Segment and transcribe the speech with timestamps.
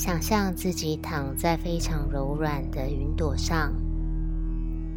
[0.00, 3.70] 想象自己躺在非常柔软的云朵上，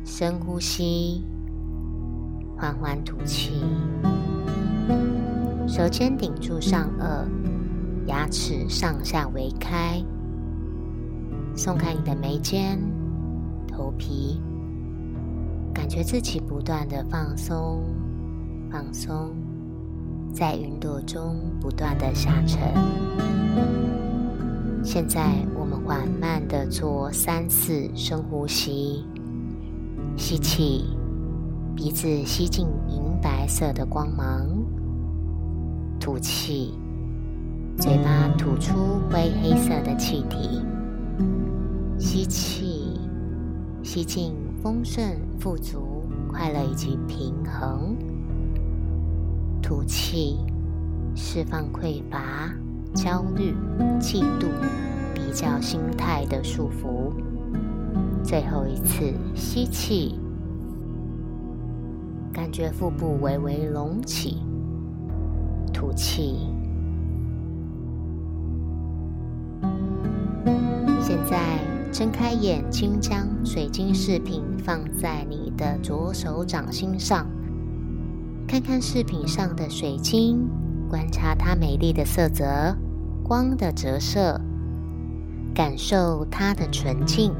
[0.05, 1.25] 深呼吸，
[2.57, 3.65] 缓缓吐气，
[5.67, 7.25] 手尖顶住上颚，
[8.07, 10.01] 牙齿上下微开，
[11.53, 12.79] 松开你的眉间、
[13.67, 14.41] 头皮，
[15.73, 17.83] 感觉自己不断的放松、
[18.71, 19.35] 放松，
[20.33, 23.82] 在云朵中不断的下沉。
[24.83, 29.05] 现在，我们缓慢的做三次深呼吸。
[30.17, 30.85] 吸气，
[31.73, 34.45] 鼻子吸进银白色的光芒；
[36.01, 36.73] 吐气，
[37.77, 40.61] 嘴巴吐出灰黑色的气体。
[41.97, 42.99] 吸气，
[43.81, 45.03] 吸进丰盛、
[45.39, 47.95] 富足、快乐以及平衡；
[49.61, 50.37] 吐气，
[51.15, 52.53] 释放匮乏。
[52.93, 53.55] 焦虑、
[53.99, 54.47] 嫉妒、
[55.13, 57.11] 比较心态的束缚。
[58.23, 60.19] 最后一次吸气，
[62.31, 64.37] 感觉腹部微微隆起。
[65.73, 66.47] 吐气。
[71.01, 71.59] 现在
[71.91, 77.27] 睁开眼睛，将水晶饰品放在你的左手掌心上，
[78.47, 80.47] 看看饰品上的水晶。
[80.93, 82.45] 观察它美丽的色泽、
[83.23, 84.39] 光的折射，
[85.51, 87.33] 感受它的纯净。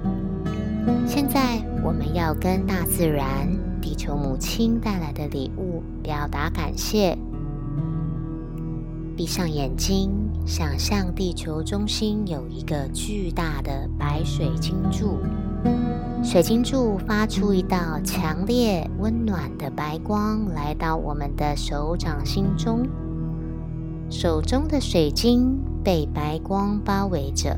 [1.06, 3.48] 现在，我们要跟大自然、
[3.80, 7.16] 地球母亲带来的礼物表达感谢。
[9.16, 10.10] 闭上眼睛，
[10.48, 15.20] 想象地球中心有一个巨大的白水晶柱，
[16.23, 22.84] 水晶柱发出一道强烈、温暖的白光，来到我们的手掌心中。
[24.14, 27.58] 手中的水晶被白光包围着，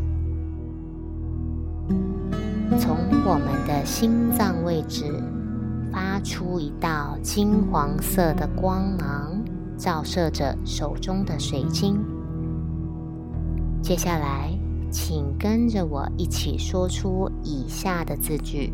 [2.79, 5.21] 从我们的心脏位置
[5.91, 9.37] 发出一道金黄色的光芒，
[9.77, 11.99] 照射着手中的水晶。
[13.81, 14.49] 接下来，
[14.89, 18.71] 请跟着我一起说出以下的字句：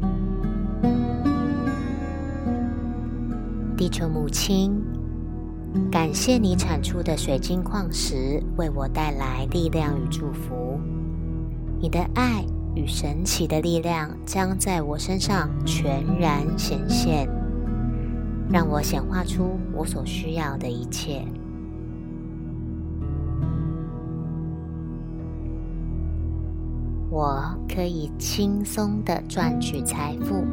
[3.75, 4.71] 地球母亲。
[5.89, 10.79] 感谢你产出的水晶矿石为我带来力量与祝福，
[11.79, 12.43] 你的爱
[12.75, 17.27] 与神奇的力量将在我身上全然显现，
[18.49, 21.25] 让我显化出我所需要的一切。
[27.09, 27.43] 我
[27.73, 30.43] 可以轻松的赚取财富，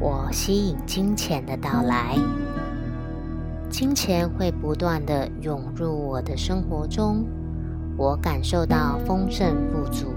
[0.00, 2.18] 我吸引金钱的到来。
[3.78, 7.26] 金钱会不断的涌入我的生活中，
[7.94, 10.14] 我感受到丰盛富足。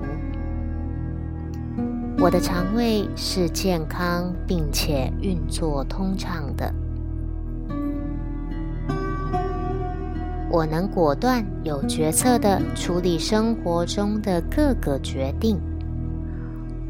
[2.17, 6.73] 我的肠胃是健康并且运作通畅的。
[10.49, 15.59] 我能果断有决策的处理生活中的各个决定。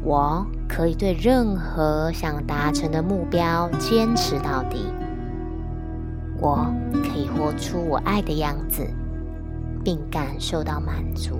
[0.04, 4.84] 我可以对任何想达成的目标坚持到底。
[6.40, 8.86] 我可以活出我爱的样子，
[9.84, 11.36] 并感受到满足。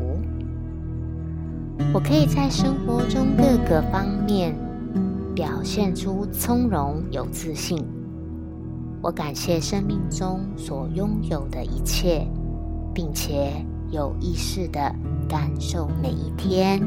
[1.94, 4.54] 我可以在生活中各个方面
[5.34, 7.82] 表现出从容有自信。
[9.00, 12.26] 我感谢生命中所拥有的一切，
[12.92, 13.50] 并且
[13.90, 14.94] 有意识的
[15.26, 16.78] 感受每一天。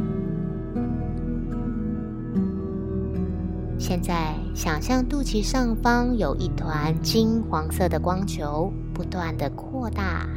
[3.94, 10.28] 现在，想象肚脐上方有一团金黄色的光球，不断的扩大、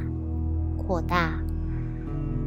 [0.77, 1.41] 扩大、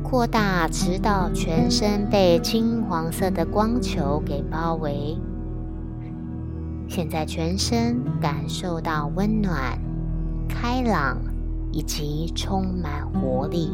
[0.03, 5.17] 扩大，直到全身被金黄色的光球给包围。
[6.87, 9.79] 现在，全身感受到温暖、
[10.47, 11.17] 开朗
[11.71, 13.71] 以及充满活力。